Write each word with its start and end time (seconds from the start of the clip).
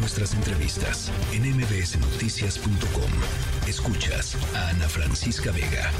nuestras 0.00 0.32
entrevistas 0.32 1.12
en 1.32 1.42
mbsnoticias.com. 1.42 3.10
Escuchas 3.68 4.36
a 4.56 4.70
Ana 4.70 4.88
Francisca 4.88 5.52
Vega. 5.52 5.90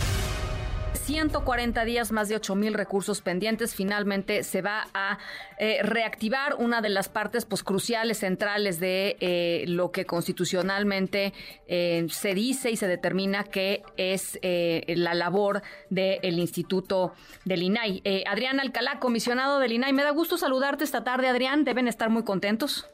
140 0.95 1.85
días, 1.85 2.13
más 2.13 2.29
de 2.29 2.37
8 2.37 2.55
mil 2.55 2.73
recursos 2.73 3.21
pendientes. 3.21 3.75
Finalmente 3.75 4.43
se 4.43 4.63
va 4.63 4.87
a 4.95 5.19
eh, 5.59 5.83
reactivar 5.83 6.55
una 6.59 6.81
de 6.81 6.89
las 6.89 7.09
partes 7.09 7.45
pues, 7.45 7.63
cruciales, 7.63 8.19
centrales 8.19 8.81
de 8.81 9.17
eh, 9.21 9.65
lo 9.67 9.91
que 9.91 10.07
constitucionalmente 10.07 11.35
eh, 11.67 12.07
se 12.11 12.35
dice 12.35 12.71
y 12.71 12.77
se 12.77 12.87
determina 12.87 13.45
que 13.45 13.83
es 13.97 14.39
la 14.43 15.15
labor 15.15 15.63
del 15.91 16.39
Instituto 16.39 17.13
del 17.45 17.65
INAI. 17.65 18.03
Adrián 18.27 18.61
Alcalá, 18.61 18.99
comisionado 18.99 19.59
del 19.59 19.73
INAI, 19.73 19.93
me 19.93 20.05
da 20.05 20.11
gusto 20.11 20.39
saludarte 20.39 20.85
esta 20.85 21.05
tarde, 21.05 21.29
Adrián. 21.29 21.65
Deben 21.65 21.87
estar 21.87 22.09
muy 22.09 22.25
contentos. 22.25 22.89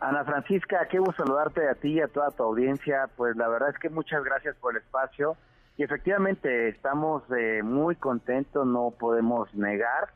Ana 0.00 0.24
Francisca, 0.24 0.86
qué 0.88 1.00
gusto 1.00 1.24
saludarte 1.24 1.68
a 1.68 1.74
ti 1.74 1.94
y 1.94 2.00
a 2.00 2.06
toda 2.06 2.30
tu 2.30 2.44
audiencia. 2.44 3.08
Pues 3.16 3.36
la 3.36 3.48
verdad 3.48 3.70
es 3.70 3.78
que 3.78 3.90
muchas 3.90 4.22
gracias 4.22 4.54
por 4.56 4.72
el 4.72 4.82
espacio 4.82 5.36
y 5.76 5.82
efectivamente 5.82 6.68
estamos 6.68 7.24
eh, 7.36 7.62
muy 7.64 7.96
contentos, 7.96 8.64
no 8.64 8.92
podemos 8.92 9.52
negar 9.54 10.10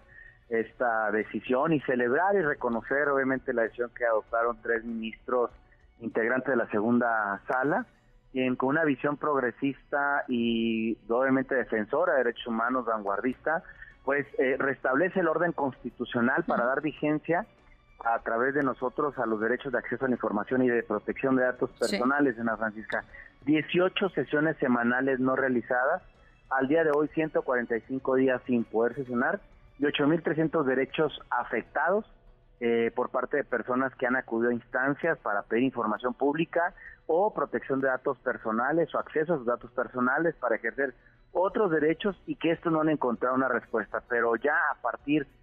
esta 0.49 1.11
decisión 1.11 1.73
y 1.73 1.81
celebrar 1.81 2.37
y 2.37 2.43
reconocer 2.43 3.09
obviamente 3.09 3.53
la 3.53 3.63
decisión 3.63 3.91
que 3.97 4.05
adoptaron 4.05 4.59
tres 4.63 4.85
ministros 4.85 5.51
integrantes 6.01 6.51
de 6.51 6.57
la 6.57 6.69
segunda 6.69 7.41
sala, 7.49 7.87
quien 8.31 8.55
con 8.55 8.71
una 8.71 8.85
visión 8.85 9.17
progresista 9.17 10.25
y 10.29 10.97
obviamente 11.09 11.55
defensora 11.57 12.13
de 12.13 12.19
derechos 12.19 12.47
humanos, 12.47 12.85
vanguardista, 12.85 13.65
pues 14.05 14.27
eh, 14.39 14.57
restablece 14.59 15.21
el 15.21 15.29
orden 15.29 15.53
constitucional 15.53 16.45
para 16.45 16.67
dar 16.67 16.83
vigencia 16.83 17.47
a 18.05 18.19
través 18.21 18.55
de 18.55 18.63
nosotros 18.63 19.19
a 19.19 19.27
los 19.27 19.41
derechos 19.41 19.73
de 19.73 19.79
acceso 19.79 20.05
a 20.05 20.09
la 20.09 20.15
información 20.15 20.63
y 20.63 20.69
de 20.69 20.83
protección 20.83 21.37
de 21.37 21.45
datos 21.45 21.71
personales 21.71 22.37
en 22.39 22.47
la 22.47 22.57
Francisca. 22.57 23.05
18 23.45 24.11
sesiones 24.11 24.57
semanales 24.59 25.21
no 25.21 25.37
realizadas, 25.37 26.03
al 26.51 26.69
día 26.69 26.85
de 26.85 26.91
hoy 26.95 27.09
145 27.09 28.17
días 28.17 28.43
sin 28.47 28.65
poder 28.65 28.95
sesionar 28.95 29.41
y 29.79 29.85
8.300 29.85 30.65
derechos 30.65 31.19
afectados 31.31 32.05
eh, 32.61 32.93
por 32.95 33.11
parte 33.11 33.39
de 33.39 33.45
personas 33.45 33.93
que 33.97 34.07
han 34.07 34.17
acudido 34.17 34.51
a 34.51 34.55
instancias 34.55 35.19
para 35.19 35.43
pedir 35.43 35.65
información 35.65 36.15
pública 36.15 36.75
o 37.07 37.33
protección 37.35 37.81
de 37.81 37.89
datos 37.89 38.19
personales 38.19 38.95
o 38.95 38.99
acceso 38.99 39.35
a 39.35 39.39
sus 39.39 39.47
datos 39.47 39.71
personales 39.73 40.35
para 40.37 40.57
ejercer 40.57 40.95
otros 41.33 41.71
derechos 41.71 42.17
y 42.27 42.37
que 42.37 42.53
esto 42.53 42.71
no 42.71 42.83
han 42.83 42.91
encontrado 42.91 43.35
una 43.35 43.49
respuesta. 43.49 44.03
Pero 44.09 44.37
ya 44.37 44.55
a 44.71 44.81
partir 44.81 45.27
de 45.27 45.42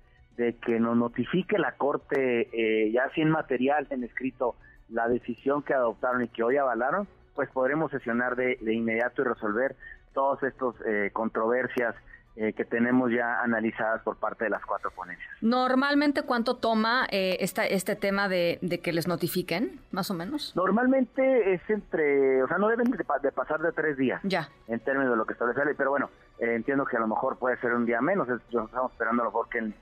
que 0.65 0.79
nos 0.79 0.95
notifique 0.95 1.57
la 1.57 1.73
Corte, 1.73 2.49
eh, 2.53 2.91
ya 2.91 3.09
sin 3.13 3.29
material 3.29 3.87
en 3.89 4.03
escrito, 4.03 4.55
la 4.89 5.07
decisión 5.07 5.61
que 5.63 5.73
adoptaron 5.73 6.23
y 6.23 6.29
que 6.29 6.43
hoy 6.43 6.57
avalaron, 6.57 7.07
pues 7.35 7.49
podremos 7.51 7.91
sesionar 7.91 8.35
de, 8.35 8.57
inmediato 8.61 9.21
y 9.21 9.25
resolver 9.25 9.75
todas 10.13 10.41
estas 10.43 10.75
eh, 10.85 11.09
controversias 11.13 11.95
eh, 12.41 12.53
que 12.53 12.63
tenemos 12.63 13.11
ya 13.11 13.41
analizadas 13.41 14.01
por 14.01 14.15
parte 14.15 14.45
de 14.45 14.49
las 14.49 14.65
cuatro 14.65 14.91
ponencias. 14.91 15.29
Normalmente, 15.41 16.21
¿cuánto 16.23 16.55
toma 16.55 17.05
eh, 17.11 17.35
esta, 17.41 17.65
este 17.65 17.97
tema 17.97 18.29
de, 18.29 18.79
que 18.81 18.93
les 18.93 19.09
notifiquen, 19.09 19.81
más 19.91 20.09
o 20.09 20.13
menos? 20.13 20.53
Normalmente 20.55 21.53
es 21.53 21.61
entre, 21.69 22.41
o 22.41 22.47
sea, 22.47 22.57
no 22.57 22.69
deben 22.69 22.91
de, 22.91 23.03
pasar 23.33 23.59
de 23.59 23.73
tres 23.73 23.97
días. 23.97 24.21
Ya. 24.23 24.47
En 24.69 24.79
términos 24.79 25.11
de 25.11 25.17
lo 25.17 25.25
que 25.25 25.33
establece 25.33 25.59
la 25.59 25.65
ley, 25.65 25.75
pero 25.77 25.89
bueno, 25.89 26.09
entiendo 26.39 26.85
que 26.85 26.95
a 26.95 27.01
lo 27.01 27.07
mejor 27.07 27.37
puede 27.37 27.57
ser 27.57 27.73
un 27.73 27.85
día 27.85 27.99
menos. 27.99 28.29
estamos 28.29 28.89
esperando 28.93 29.23
a 29.23 29.25
lo 29.25 29.31
mejor 29.31 29.49
que 29.49 29.57
el, 29.57 29.73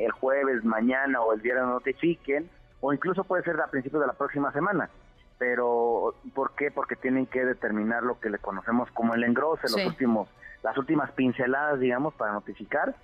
el, 0.00 0.10
jueves, 0.10 0.64
mañana 0.64 1.20
o 1.20 1.32
el 1.32 1.40
viernes 1.40 1.66
notifiquen, 1.66 2.50
o 2.80 2.92
incluso 2.92 3.22
puede 3.22 3.44
ser 3.44 3.60
a 3.60 3.68
principios 3.68 4.00
de 4.00 4.08
la 4.08 4.14
próxima 4.14 4.50
semana 4.50 4.90
pero 5.38 6.14
¿por 6.34 6.54
qué? 6.54 6.70
Porque 6.70 6.96
tienen 6.96 7.26
que 7.26 7.44
determinar 7.44 8.02
lo 8.02 8.20
que 8.20 8.30
le 8.30 8.38
conocemos 8.38 8.90
como 8.92 9.14
el 9.14 9.24
engrose, 9.24 9.62
los 9.62 9.86
últimos, 9.86 10.28
las 10.62 10.76
últimas 10.78 11.10
pinceladas, 11.12 11.80
digamos, 11.80 12.14
para 12.14 12.32
notificar. 12.32 12.94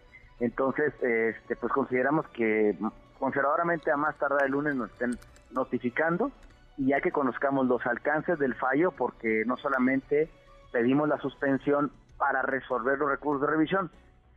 Entonces, 0.41 0.93
este, 1.03 1.57
pues 1.57 1.73
consideramos 1.73 2.27
que 2.29 2.77
conservadoramente 3.19 3.91
a 3.91 3.97
más 3.97 4.17
tardar 4.19 4.45
el 4.45 4.53
lunes 4.53 4.77
nos 4.77 4.91
estén 4.91 5.19
notificando 5.51 6.31
y 6.77 6.89
ya 6.89 7.01
que 7.01 7.11
conozcamos 7.11 7.67
los 7.67 7.85
alcances 7.87 8.39
del 8.39 8.55
fallo, 8.55 8.93
porque 8.93 9.43
no 9.47 9.57
solamente 9.57 10.31
pedimos 10.71 11.09
la 11.09 11.19
suspensión 11.19 11.91
para 12.17 12.43
resolver 12.43 12.99
los 12.99 13.11
recursos 13.11 13.43
de 13.43 13.49
revisión, 13.49 13.91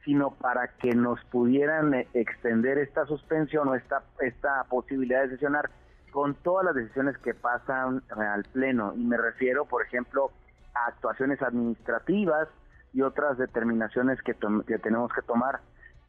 sino 0.03 0.31
para 0.31 0.69
que 0.69 0.95
nos 0.95 1.23
pudieran 1.25 1.93
eh, 1.93 2.07
extender 2.13 2.79
esta 2.79 3.05
suspensión 3.05 3.67
o 3.67 3.75
esta, 3.75 4.03
esta 4.19 4.63
posibilidad 4.69 5.23
de 5.23 5.29
sesionar 5.29 5.69
con 6.11 6.35
todas 6.35 6.65
las 6.65 6.75
decisiones 6.75 7.17
que 7.17 7.33
pasan 7.33 8.03
al 8.09 8.43
Pleno. 8.43 8.93
Y 8.95 9.03
me 9.03 9.17
refiero, 9.17 9.65
por 9.65 9.83
ejemplo, 9.83 10.31
a 10.73 10.89
actuaciones 10.89 11.41
administrativas 11.41 12.47
y 12.93 13.01
otras 13.01 13.37
determinaciones 13.37 14.21
que, 14.21 14.35
que 14.67 14.77
tenemos 14.77 15.11
que 15.13 15.21
tomar. 15.21 15.61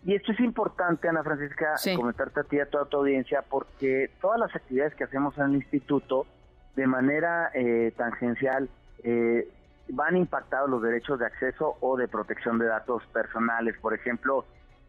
Y 0.05 0.15
esto 0.15 0.33
es 0.33 0.41
importante, 0.41 1.09
Ana 1.09 1.23
Francisca, 1.23 1.75
comentarte 1.97 2.41
a 2.41 2.45
ti 2.45 2.57
y 2.57 2.61
a 2.61 2.67
toda 2.67 2.87
tu 2.87 2.97
audiencia, 2.99 3.45
porque 3.49 4.11
todas 4.21 4.41
las 4.41 4.55
actividades 4.55 4.95
que 4.97 5.05
hacemos 5.05 5.39
en 5.39 5.45
el 5.45 5.55
instituto, 5.57 6.27
de 6.75 6.89
manera 6.89 7.51
eh, 7.55 7.93
tangencial, 7.97 8.69
eh, 9.05 9.49
van 9.89 10.17
impactados 10.17 10.69
los 10.69 10.83
derechos 10.83 11.21
de 11.21 11.27
acceso 11.27 11.77
o 11.81 11.97
de 11.97 12.09
protección 12.09 12.59
de 12.59 12.67
datos 12.67 13.05
personales. 13.13 13.77
Por 13.81 13.95
ejemplo, 13.95 14.45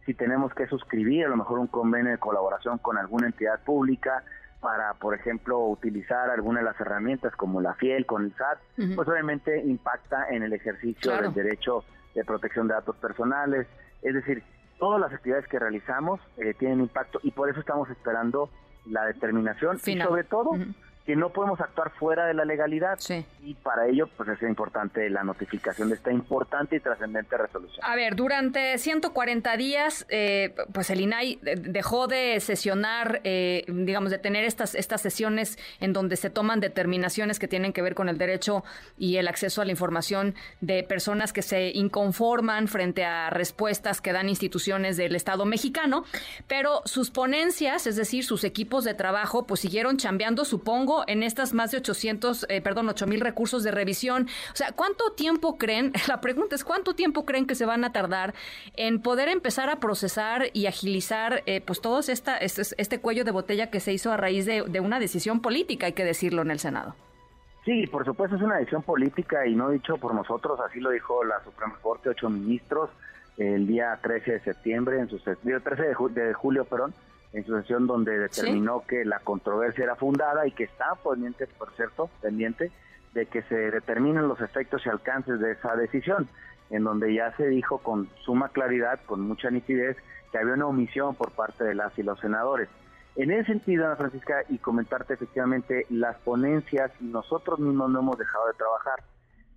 si 0.06 0.16
tenemos 0.16 0.52
que 0.56 0.66
suscribir 0.66 1.26
a 1.26 1.30
lo 1.30 1.38
mejor 1.38 1.60
un 1.60 1.68
convenio 1.68 2.12
de 2.12 2.18
colaboración 2.18 2.80
con 2.80 2.98
alguna 2.98 3.28
entidad 3.28 3.60
pública, 3.64 4.24
para, 4.64 4.94
por 4.94 5.14
ejemplo, 5.14 5.60
utilizar 5.60 6.30
alguna 6.30 6.62
de 6.62 6.66
las 6.66 6.80
herramientas 6.80 7.36
como 7.36 7.60
la 7.60 7.74
FIEL 7.74 8.06
con 8.06 8.24
el 8.24 8.34
SAT, 8.34 8.60
pues 8.96 9.08
obviamente 9.10 9.62
impacta 9.62 10.30
en 10.30 10.42
el 10.42 10.54
ejercicio 10.54 11.22
del 11.22 11.34
derecho 11.34 11.84
de 12.16 12.24
protección 12.24 12.70
de 12.70 12.76
datos 12.76 12.96
personales. 12.96 13.68
Es 14.02 14.14
decir, 14.14 14.42
todas 14.80 15.02
las 15.02 15.12
actividades 15.12 15.48
que 15.50 15.60
realizamos 15.60 16.22
eh, 16.38 16.54
tienen 16.58 16.80
impacto 16.80 17.20
y 17.24 17.32
por 17.32 17.50
eso 17.50 17.60
estamos 17.60 17.90
esperando 17.90 18.50
la 18.86 19.06
determinación 19.06 19.78
y 19.86 20.00
sobre 20.00 20.24
todo 20.24 20.52
que 21.06 21.16
no 21.16 21.30
podemos 21.30 21.60
actuar 21.60 21.92
fuera 21.92 22.26
de 22.26 22.34
la 22.34 22.46
legalidad. 22.46 22.98
Y 23.42 23.56
para 23.56 23.88
ello 23.88 24.08
pues 24.16 24.30
es 24.30 24.42
importante 24.44 25.10
la 25.10 25.24
notificación 25.24 25.90
de 25.90 25.96
esta 25.96 26.12
importante 26.12 26.78
y 26.78 26.80
trascendente 26.80 27.38
resolución. 27.38 27.86
A 27.86 27.96
ver, 27.96 28.16
durante 28.16 28.78
140 28.78 29.58
días 29.58 30.06
eh, 30.10 30.56
pues 30.72 30.90
el 30.90 31.02
INAI 31.02 31.40
dejó 31.42 32.08
de 32.08 32.40
sesionar, 32.40 33.20
eh, 33.24 33.66
digamos, 33.68 34.12
de 34.12 34.18
tener 34.18 34.46
estas, 34.46 34.76
estas 34.76 35.02
sesiones 35.02 35.58
en 35.82 35.92
donde 35.92 36.16
se 36.16 36.30
toman 36.30 36.62
determinaciones 36.62 37.38
que 37.38 37.48
tienen 37.48 37.74
que 37.74 37.82
ver 37.82 37.96
con 37.96 38.08
el 38.08 38.18
derecho 38.18 38.64
y 38.98 39.18
el 39.18 39.28
acceso 39.28 39.62
a 39.62 39.66
la 39.66 39.72
información 39.72 40.36
de 40.62 40.84
personas 40.84 41.34
que 41.34 41.42
se 41.42 41.72
inconforman 41.72 42.68
frente 42.68 43.04
a 43.04 43.30
respuestas 43.30 44.00
que 44.00 44.14
dan 44.14 44.30
instituciones 44.30 44.96
del 44.96 45.16
Estado 45.16 45.46
mexicano, 45.46 46.06
pero 46.48 46.82
sus 46.86 47.12
ponencias, 47.12 47.88
es 47.88 47.96
decir, 47.96 48.24
sus 48.24 48.44
equipos 48.44 48.84
de 48.86 48.94
trabajo, 48.94 49.46
pues 49.46 49.60
siguieron 49.60 49.98
chambeando, 49.98 50.46
supongo, 50.46 50.93
en 51.08 51.24
estas 51.24 51.54
más 51.54 51.72
de 51.72 51.78
800, 51.78 52.46
eh, 52.50 52.62
perdón, 52.62 52.90
8 52.90 53.08
mil 53.08 53.22
recursos 53.22 53.64
de 53.64 53.72
revisión. 53.72 54.28
O 54.52 54.56
sea, 54.56 54.72
¿cuánto 54.72 55.12
tiempo 55.14 55.58
creen? 55.58 55.92
La 56.08 56.22
pregunta 56.22 56.56
es, 56.56 56.64
¿cuánto 56.64 56.96
tiempo 56.96 57.26
creen 57.26 57.46
que 57.48 57.56
se 57.56 57.66
van 57.66 57.84
a 57.84 57.92
tardar 57.92 58.34
en 58.76 59.02
poder 59.02 59.30
empezar 59.30 59.70
a 59.70 59.78
procesar 59.80 60.48
y 60.54 60.68
agilizar 60.68 61.44
eh, 61.46 61.62
pues 61.62 61.82
todo 61.82 62.00
esta, 62.00 62.38
este, 62.38 62.62
este, 62.78 63.00
cuello 63.00 63.24
de 63.24 63.32
botella 63.32 63.70
que 63.70 63.80
se 63.80 63.94
hizo 63.94 64.12
a 64.12 64.18
raíz 64.18 64.46
de, 64.46 64.80
una 64.80 65.00
decisión 65.00 65.42
política, 65.42 65.86
hay 65.86 65.94
que 65.94 66.04
decirlo, 66.04 66.42
en 66.42 66.52
el 66.52 66.60
Senado? 66.60 66.96
Sí, 67.64 67.88
por 67.88 68.04
supuesto 68.04 68.36
es 68.36 68.42
una 68.42 68.58
decisión 68.58 68.84
política 68.84 69.48
y 69.48 69.56
no 69.56 69.70
dicho 69.70 69.98
por 69.98 70.14
nosotros, 70.14 70.60
así 70.60 70.80
lo 70.80 70.90
dijo 70.90 71.24
la 71.24 71.42
Suprema 71.44 71.76
Corte, 71.82 72.10
ocho 72.10 72.30
ministros, 72.30 72.90
el 73.38 73.66
día 73.66 73.98
13 74.02 74.32
de 74.34 74.40
septiembre, 74.42 75.00
en 75.00 75.10
su 75.10 75.18
13 75.20 75.42
de, 75.82 76.22
de 76.22 76.34
julio, 76.34 76.66
perdón, 76.66 76.94
en 77.34 77.46
su 77.46 77.60
sesión 77.60 77.88
donde 77.88 78.18
determinó 78.18 78.84
que 78.88 79.04
la 79.06 79.20
controversia 79.20 79.84
era 79.84 79.96
fundada 79.96 80.48
y 80.48 80.52
que 80.52 80.66
está 80.66 80.96
pendiente, 81.04 81.48
por 81.48 81.74
cierto, 81.74 82.10
pendiente 82.22 82.72
de 83.14 83.26
que 83.26 83.42
se 83.44 83.56
determinen 83.56 84.28
los 84.28 84.40
efectos 84.40 84.86
y 84.86 84.90
alcances 84.90 85.40
de 85.40 85.52
esa 85.52 85.76
decisión, 85.76 86.28
en 86.70 86.84
donde 86.84 87.14
ya 87.14 87.36
se 87.36 87.48
dijo 87.48 87.80
con 87.80 88.08
suma 88.24 88.50
claridad, 88.50 89.00
con 89.06 89.22
mucha 89.22 89.50
nitidez, 89.50 89.98
que 90.32 90.38
había 90.38 90.54
una 90.54 90.68
omisión 90.68 91.16
por 91.16 91.32
parte 91.32 91.64
de 91.64 91.76
las 91.76 91.98
y 91.98 92.04
los 92.04 92.20
senadores. 92.20 92.70
En 93.16 93.32
ese 93.32 93.46
sentido, 93.46 93.86
Ana 93.86 93.96
Francisca, 93.96 94.44
y 94.50 94.58
comentarte 94.58 95.14
efectivamente, 95.14 95.86
las 95.90 96.18
ponencias 96.18 96.92
nosotros 97.00 97.60
mismos 97.60 97.92
no 97.92 98.00
hemos 98.00 98.18
dejado 98.18 98.48
de 98.48 98.54
trabajar. 98.54 99.04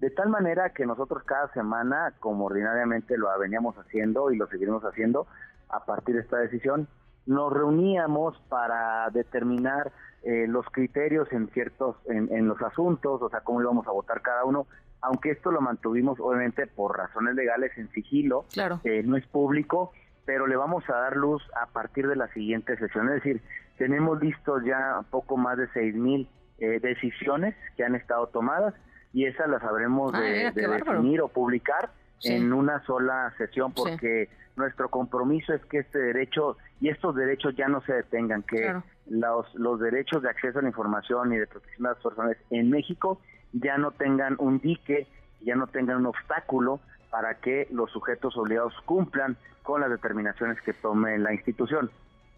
De 0.01 0.11
tal 0.11 0.29
manera 0.29 0.71
que 0.71 0.85
nosotros 0.85 1.23
cada 1.25 1.51
semana, 1.55 2.13
como 2.21 2.45
ordinariamente 2.45 3.17
lo 3.17 3.29
veníamos 3.39 3.75
haciendo 3.79 4.31
y 4.31 4.37
lo 4.37 4.47
seguiremos 4.47 4.85
haciendo 4.85 5.27
a 5.71 5.87
partir 5.87 6.17
de 6.17 6.21
esta 6.21 6.37
decisión, 6.37 6.87
nos 7.27 7.53
reuníamos 7.53 8.39
para 8.49 9.11
determinar 9.11 9.93
eh, 10.23 10.47
los 10.49 10.67
criterios 10.67 11.31
en 11.33 11.49
ciertos 11.49 11.97
en, 12.07 12.49
los 12.49 12.61
asuntos, 12.63 13.23
o 13.23 13.29
sea, 13.29 13.41
cómo 13.41 13.61
íbamos 13.61 13.87
a 13.87 13.93
votar 13.93 14.23
cada 14.23 14.45
uno, 14.45 14.67
aunque 15.01 15.31
esto 15.31 15.53
lo 15.53 15.61
mantuvimos 15.61 16.19
obviamente 16.19 16.67
por 16.67 16.97
razones 16.97 17.35
legales 17.35 17.73
en 17.77 17.91
sigilo, 17.93 18.45
claro. 18.53 18.81
Eh, 18.85 19.03
no 19.05 19.17
es 19.17 19.27
público, 19.27 19.93
pero 20.25 20.47
le 20.47 20.57
vamos 20.57 20.89
a 20.89 20.95
dar 20.95 21.17
luz 21.17 21.43
a 21.61 21.67
partir 21.67 22.09
de 22.09 22.17
la 22.17 22.29
siguiente 22.33 22.77
sesión, 22.77 23.09
es 23.09 23.23
decir, 23.23 23.43
tenemos 23.79 24.21
listos 24.21 24.65
ya 24.65 25.05
poco 25.11 25.37
más 25.37 25.59
de 25.59 25.69
seis 25.73 25.95
mil 25.95 26.29
eh, 26.59 26.81
decisiones 26.81 27.55
que 27.77 27.85
han 27.85 27.95
estado 27.95 28.29
tomadas 28.29 28.75
y 29.13 29.27
esas 29.27 29.49
las 29.49 29.63
habremos 29.63 30.13
ah, 30.15 30.21
de, 30.21 30.51
definir 30.53 31.21
o 31.21 31.29
publicar 31.29 31.91
en 32.23 32.53
una 32.53 32.85
sola 32.85 33.33
sesión 33.37 33.73
porque 33.73 34.29
nuestro 34.57 34.89
compromiso 34.89 35.53
es 35.53 35.65
que 35.67 35.79
este 35.79 35.99
derecho 35.99 36.57
y 36.81 36.89
estos 36.89 37.15
derechos 37.15 37.55
ya 37.57 37.69
no 37.69 37.81
se 37.83 37.93
detengan, 37.93 38.43
que 38.43 38.75
los, 39.09 39.55
los 39.55 39.81
derechos 39.81 40.23
de 40.23 40.31
acceso 40.31 40.59
a 40.59 40.63
la 40.63 40.69
información 40.69 41.33
y 41.33 41.37
de 41.37 41.47
protección 41.47 41.85
de 41.85 41.89
las 41.91 42.03
personas 42.03 42.37
en 42.51 42.71
México 42.71 43.21
ya 43.53 43.79
no 43.79 43.93
tengan 43.93 44.37
un 44.39 44.59
dique, 44.59 45.07
ya 45.43 45.55
no 45.55 45.67
tengan 45.67 45.99
un 45.99 46.07
obstáculo 46.07 46.81
para 47.11 47.35
que 47.35 47.69
los 47.71 47.91
sujetos 47.91 48.37
obligados 48.37 48.75
cumplan 48.85 49.37
con 49.63 49.81
las 49.81 49.91
determinaciones 49.91 50.61
que 50.63 50.73
tome 50.73 51.19
la 51.19 51.33
institución. 51.33 51.91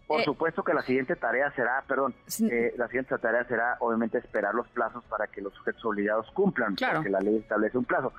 Por 0.09 0.21
eh, 0.21 0.23
supuesto 0.25 0.63
que 0.63 0.73
la 0.73 0.81
siguiente 0.81 1.15
tarea 1.15 1.51
será, 1.51 1.83
perdón, 1.87 2.15
eh, 2.51 2.73
la 2.77 2.87
siguiente 2.87 3.15
tarea 3.19 3.43
será 3.43 3.77
obviamente 3.79 4.17
esperar 4.17 4.55
los 4.55 4.67
plazos 4.69 5.03
para 5.03 5.27
que 5.27 5.39
los 5.39 5.53
sujetos 5.53 5.85
obligados 5.85 6.25
cumplan, 6.31 6.75
porque 6.75 7.11
la 7.11 7.19
ley 7.19 7.37
establece 7.37 7.77
un 7.77 7.85
plazo. 7.85 8.11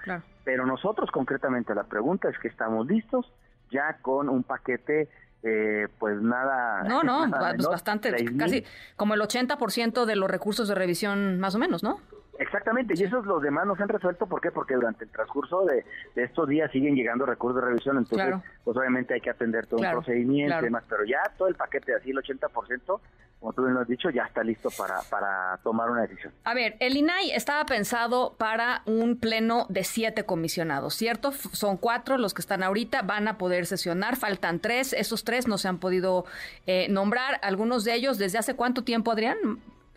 Pero 0.45 0.65
nosotros 0.67 1.11
concretamente 1.11 1.75
la 1.75 1.83
pregunta 1.83 2.29
es 2.29 2.39
que 2.39 2.47
estamos 2.47 2.87
listos 2.87 3.33
ya 3.73 3.99
con 4.03 4.29
un 4.29 4.45
paquete 4.45 5.09
eh, 5.43 5.89
pues 5.99 6.23
nada. 6.23 6.85
No, 6.85 7.03
no, 7.03 7.29
pues 7.57 7.67
bastante, 7.67 8.15
casi 8.39 8.65
como 8.95 9.15
el 9.15 9.21
80% 9.21 10.05
de 10.05 10.15
los 10.15 10.31
recursos 10.31 10.69
de 10.69 10.77
revisión 10.77 11.41
más 11.41 11.57
o 11.57 11.59
menos, 11.59 11.83
¿no? 11.83 11.99
Exactamente, 12.41 12.95
y 12.97 13.03
esos 13.03 13.27
los 13.27 13.43
demás 13.43 13.67
no 13.67 13.77
se 13.77 13.83
han 13.83 13.91
resuelto, 13.91 14.25
¿por 14.27 14.41
qué? 14.41 14.51
Porque 14.51 14.75
durante 14.75 15.05
el 15.05 15.11
transcurso 15.11 15.67
de, 15.67 15.85
estos 16.17 16.49
días 16.49 16.73
siguen 16.73 16.95
llegando 16.95 17.27
recursos 17.27 17.61
de 17.61 17.69
revisión, 17.69 17.99
entonces 17.99 18.35
pues 18.65 18.75
obviamente 18.79 19.13
hay 19.13 19.21
que 19.21 19.29
atender 19.29 19.67
todo 19.67 19.81
un 19.81 19.91
procedimiento 19.91 20.59
y 20.59 20.63
demás, 20.63 20.83
pero 20.89 21.05
ya 21.05 21.19
todo 21.37 21.49
el 21.49 21.55
paquete, 21.55 21.95
así 21.95 22.13
el 22.13 22.17
80%, 22.17 23.01
como 23.41 23.53
tú 23.53 23.63
bien 23.63 23.75
lo 23.75 23.81
has 23.81 23.89
dicho, 23.89 24.09
ya 24.09 24.23
está 24.23 24.43
listo 24.43 24.71
para, 24.71 25.03
para 25.11 25.59
tomar 25.63 25.91
una 25.91 26.01
decisión. 26.01 26.33
A 26.45 26.55
ver, 26.55 26.77
el 26.81 26.97
INAI 26.97 27.33
estaba 27.33 27.67
pensado 27.67 28.35
para 28.39 28.85
un 28.87 29.21
pleno 29.21 29.67
de 29.69 29.85
siete 29.85 30.25
comisionados, 30.25 30.95
¿cierto? 30.95 31.33
Son 31.33 31.77
cuatro 31.77 32.17
los 32.17 32.33
que 32.33 32.41
están 32.41 32.63
ahorita, 32.63 33.03
van 33.03 33.29
a 33.29 33.37
poder 33.37 33.67
sesionar, 33.67 34.17
faltan 34.17 34.61
tres, 34.61 34.95
esos 34.95 35.25
tres 35.25 35.47
no 35.47 35.59
se 35.59 35.69
han 35.69 35.77
podido 35.77 36.25
eh, 36.67 36.87
nombrar, 36.89 37.39
algunos 37.43 37.85
de 37.85 37.97
ellos, 37.97 38.17
¿desde 38.17 38.39
hace 38.39 38.57
cuánto 38.57 38.83
tiempo, 38.83 39.13
Adrián? 39.13 39.37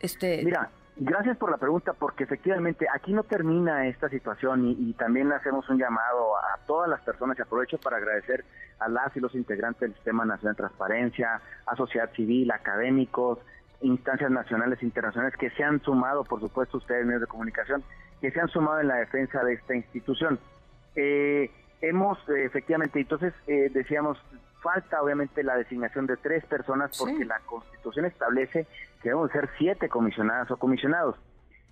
Este... 0.02 0.44
Mira, 0.44 0.70
Gracias 0.96 1.38
por 1.38 1.50
la 1.50 1.58
pregunta, 1.58 1.94
porque 1.94 2.24
efectivamente 2.24 2.86
aquí 2.94 3.14
no 3.14 3.24
termina 3.24 3.88
esta 3.88 4.10
situación 4.10 4.76
y, 4.78 4.94
también 4.94 5.32
hacemos 5.32 5.68
un 5.70 5.80
llamado 5.80 6.38
a 6.38 6.60
todas 6.68 6.88
las 6.88 7.02
personas 7.02 7.38
y 7.40 7.42
aprovecho 7.42 7.80
para 7.80 7.98
agradecer 7.98 8.46
a 8.80 8.88
las 8.88 9.16
y 9.18 9.20
los 9.20 9.34
integrantes 9.34 9.82
del 9.82 9.94
Sistema 9.96 10.24
Nacional 10.24 10.54
de 10.54 10.58
Transparencia, 10.58 11.42
a 11.66 11.76
sociedad 11.76 12.12
civil, 12.14 12.52
académicos, 12.52 13.40
instancias 13.82 14.30
nacionales 14.30 14.82
e 14.82 14.86
internacionales 14.86 15.36
que 15.36 15.50
se 15.52 15.64
han 15.64 15.82
sumado, 15.82 16.24
por 16.24 16.40
supuesto 16.40 16.78
ustedes 16.78 17.06
medios 17.06 17.22
de 17.22 17.28
comunicación, 17.28 17.84
que 18.22 18.30
se 18.30 18.40
han 18.40 18.50
sumado 18.50 18.80
en 18.80 18.88
la 18.88 18.96
defensa 18.96 19.44
de 19.44 19.54
esta 19.54 19.76
institución. 19.76 20.40
Eh, 20.96 21.50
hemos 21.82 22.20
efectivamente, 22.30 23.00
entonces 23.00 23.34
eh, 23.48 23.72
decíamos, 23.74 24.20
falta 24.62 25.02
obviamente 25.02 25.44
la 25.44 25.58
designación 25.58 26.08
de 26.08 26.18
tres 26.18 26.46
personas 26.46 26.98
porque 26.98 27.26
la 27.26 27.40
Constitución 27.40 28.06
establece 28.06 28.66
que 29.04 29.10
deben 29.10 29.30
ser 29.30 29.50
siete 29.58 29.90
comisionadas 29.90 30.50
o 30.50 30.58
comisionados. 30.58 31.16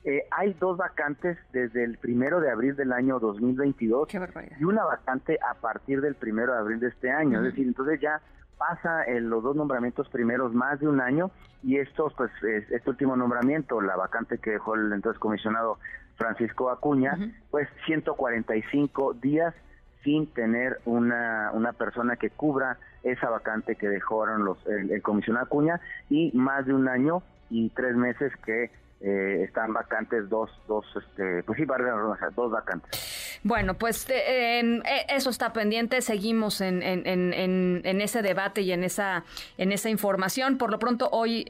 Eh, 0.04 0.28
hay 0.32 0.54
dos 0.54 0.78
vacantes 0.78 1.38
desde 1.54 1.84
el 1.84 1.98
primero 1.98 2.40
de 2.42 2.52
abril 2.52 2.76
del 2.76 2.92
año 2.92 3.20
2022 3.20 4.10
y 4.60 4.64
una 4.64 4.84
vacante 4.84 5.40
a 5.48 5.54
partir 5.56 6.02
del 6.02 6.16
primero 6.16 6.54
de 6.54 6.60
abril 6.60 6.80
de 6.80 6.90
este 6.90 7.10
año. 7.12 7.38
Es 7.38 7.46
decir, 7.46 7.68
entonces 7.68 8.02
ya 8.02 8.20
pasa 8.58 9.06
en 9.06 9.30
los 9.30 9.44
dos 9.44 9.56
nombramientos 9.56 10.10
primeros 10.10 10.54
más 10.54 10.80
de 10.80 10.88
un 10.88 11.02
año 11.02 11.32
y 11.64 11.78
estos, 11.78 12.14
pues, 12.16 12.32
este 12.44 12.90
último 12.90 13.16
nombramiento, 13.16 13.80
la 13.80 13.96
vacante 13.96 14.40
que 14.40 14.52
dejó 14.52 14.76
el 14.76 14.92
entonces 14.92 15.20
comisionado 15.20 15.78
Francisco 16.16 16.70
Acuña, 16.70 17.18
pues 17.50 17.68
145 17.86 19.14
días 19.14 19.56
sin 20.04 20.28
tener 20.28 20.80
una, 20.86 21.52
una 21.54 21.74
persona 21.74 22.16
que 22.16 22.30
cubra 22.30 22.78
esa 23.04 23.30
vacante 23.30 23.76
que 23.76 23.88
dejaron 23.88 24.46
los, 24.46 24.58
el, 24.68 25.02
comisionado 25.02 25.46
Acuña 25.46 25.80
y 26.10 26.32
más 26.34 26.66
de 26.66 26.74
un 26.74 26.88
año 26.88 27.24
y 27.50 27.70
tres 27.70 27.96
meses 27.96 28.32
que 28.46 28.72
eh, 29.02 29.44
están 29.44 29.74
vacantes 29.74 30.30
dos, 30.30 30.50
dos, 30.68 30.86
este, 30.96 31.44
pues 31.44 31.58
sí, 31.58 31.66
dos 32.36 32.52
vacantes. 32.52 33.21
Bueno, 33.44 33.74
pues 33.74 34.08
eh, 34.10 34.60
eh, 34.60 35.06
eso 35.10 35.32
está 35.32 35.52
pendiente. 35.52 36.02
Seguimos 36.02 36.62
en, 36.62 36.82
ese 37.84 38.22
debate 38.22 38.62
y 38.62 38.72
en 38.72 38.84
esa, 38.84 39.24
información. 39.58 40.58
Por 40.58 40.72
lo 40.72 40.78
pronto, 40.78 41.10
hoy 41.12 41.46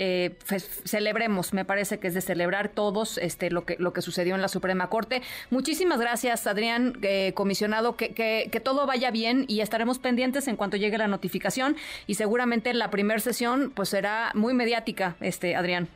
celebremos, 0.85 1.53
me 1.53 1.65
parece 1.65 1.99
que 1.99 2.07
es 2.07 2.13
de 2.13 2.21
celebrar 2.21 2.69
todos 2.69 3.17
este, 3.17 3.51
lo, 3.51 3.65
que, 3.65 3.75
lo 3.77 3.91
que 3.91 4.01
sucedió 4.01 4.35
en 4.35 4.41
la 4.41 4.47
Suprema 4.47 4.89
Corte. 4.89 5.21
Muchísimas 5.49 5.99
gracias, 5.99 6.47
Adrián, 6.47 6.99
comisionado. 7.33 7.97
Que, 7.97 8.13
que, 8.13 8.49
que, 8.51 8.59
todo 8.61 8.85
vaya 8.85 9.11
bien 9.11 9.45
y 9.47 9.59
estaremos 9.59 9.99
pendientes 9.99 10.47
en 10.47 10.55
cuanto 10.55 10.77
llegue 10.77 10.97
la 10.97 11.07
notificación. 11.07 11.75
Y 12.07 12.15
seguramente 12.15 12.73
la 12.73 12.89
primera 12.89 13.19
sesión 13.19 13.71
pues 13.75 13.89
será 13.89 14.31
muy 14.33 14.53
mediática, 14.53 15.15
este 15.19 15.55
Adrián. 15.55 15.89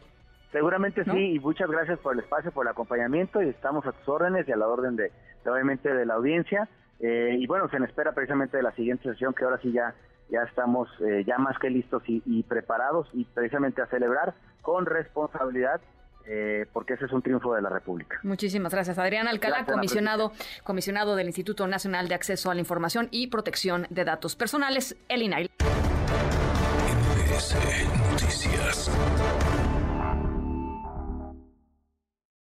Seguramente 0.56 1.04
sí, 1.04 1.34
y 1.34 1.40
muchas 1.42 1.70
gracias 1.70 2.00
por 2.00 2.14
el 2.14 2.20
espacio, 2.22 2.50
por 2.50 2.66
el 2.66 2.72
acompañamiento, 2.72 3.42
y 3.42 3.50
estamos 3.50 3.86
a 3.86 3.92
tus 3.92 4.08
órdenes 4.08 4.48
y 4.48 4.54
a 4.54 4.56
la 4.56 4.70
orden 4.70 4.96
de, 4.96 5.12
obviamente, 5.46 5.94
de 5.94 6.06
la 6.06 6.14
audiencia. 6.14 6.70
Eh, 7.02 7.36
y 7.38 7.46
bueno, 7.46 7.68
se 7.68 7.78
me 7.78 7.86
espera 7.86 8.14
precisamente 8.14 8.56
de 8.56 8.64
la 8.64 8.72
siguiente 8.72 9.04
sesión, 9.04 9.34
que 9.34 9.44
ahora 9.44 9.60
sí 9.62 9.74
ya, 9.74 9.94
ya 10.30 10.44
estamos 10.44 10.88
eh, 11.02 11.26
ya 11.28 11.38
más 11.40 11.60
que 11.60 11.70
listos 11.70 12.04
y, 12.08 12.44
preparados, 12.44 13.10
y 13.12 13.26
precisamente 13.26 13.82
a 13.82 13.88
celebrar 13.88 14.34
con 14.62 14.86
responsabilidad 14.86 15.82
eh, 16.26 16.66
porque 16.72 16.94
ese 16.94 17.04
es 17.04 17.12
un 17.12 17.22
triunfo 17.22 17.54
de 17.54 17.62
la 17.62 17.68
República. 17.68 18.18
Muchísimas 18.24 18.72
gracias, 18.72 18.98
Adrián 18.98 19.28
Alcalá, 19.28 19.66
comisionado, 19.66 20.32
comisionado 20.64 21.18
del 21.18 21.28
Instituto 21.28 21.68
Nacional 21.68 22.08
de 22.08 22.16
Acceso 22.16 22.50
a 22.50 22.54
la 22.54 22.62
Información 22.62 23.10
y 23.12 23.28
Protección 23.28 23.88
de 23.90 24.06
Datos 24.06 24.38
Personales, 24.38 24.96
el 25.10 25.22
INAI. 25.22 25.50